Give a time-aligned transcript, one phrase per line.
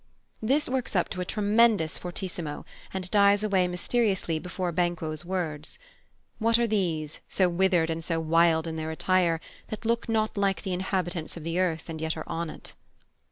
[0.41, 5.77] This works up to a tremendous fortissimo, and dies away mysteriously before Banquo's words:
[6.39, 10.63] What are these, So withered and so wild in their attire, That look not like
[10.63, 12.73] th' inhabitants o' th' earth, And yet are on't?